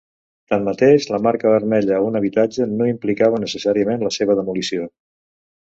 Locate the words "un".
2.07-2.19